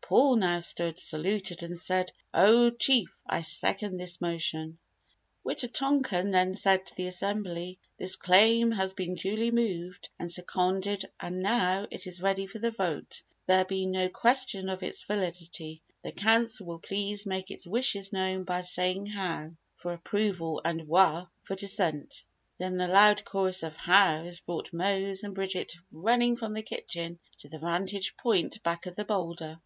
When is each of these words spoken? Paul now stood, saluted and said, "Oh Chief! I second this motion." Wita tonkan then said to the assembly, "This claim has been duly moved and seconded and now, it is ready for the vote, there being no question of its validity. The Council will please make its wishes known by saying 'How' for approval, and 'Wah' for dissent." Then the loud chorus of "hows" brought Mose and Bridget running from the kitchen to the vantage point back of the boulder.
Paul 0.00 0.36
now 0.36 0.60
stood, 0.60 0.98
saluted 0.98 1.62
and 1.62 1.78
said, 1.78 2.12
"Oh 2.34 2.70
Chief! 2.70 3.10
I 3.26 3.40
second 3.42 3.96
this 3.96 4.20
motion." 4.20 4.78
Wita 5.44 5.68
tonkan 5.68 6.32
then 6.32 6.54
said 6.54 6.86
to 6.86 6.94
the 6.96 7.06
assembly, 7.06 7.78
"This 7.98 8.16
claim 8.16 8.72
has 8.72 8.92
been 8.92 9.14
duly 9.14 9.50
moved 9.50 10.08
and 10.18 10.30
seconded 10.30 11.06
and 11.20 11.40
now, 11.42 11.86
it 11.90 12.06
is 12.06 12.20
ready 12.22 12.46
for 12.46 12.58
the 12.58 12.70
vote, 12.70 13.22
there 13.46 13.64
being 13.64 13.90
no 13.90 14.08
question 14.10 14.68
of 14.68 14.82
its 14.82 15.02
validity. 15.02 15.80
The 16.02 16.12
Council 16.12 16.66
will 16.66 16.78
please 16.78 17.24
make 17.26 17.50
its 17.50 17.66
wishes 17.66 18.12
known 18.12 18.44
by 18.44 18.62
saying 18.62 19.06
'How' 19.06 19.52
for 19.76 19.92
approval, 19.94 20.60
and 20.62 20.88
'Wah' 20.88 21.26
for 21.42 21.54
dissent." 21.56 22.22
Then 22.58 22.76
the 22.76 22.88
loud 22.88 23.24
chorus 23.24 23.62
of 23.62 23.76
"hows" 23.76 24.40
brought 24.40 24.72
Mose 24.74 25.22
and 25.22 25.34
Bridget 25.34 25.74
running 25.90 26.36
from 26.36 26.52
the 26.52 26.62
kitchen 26.62 27.18
to 27.38 27.48
the 27.48 27.58
vantage 27.58 28.16
point 28.18 28.62
back 28.62 28.86
of 28.86 28.96
the 28.96 29.04
boulder. 29.06 29.60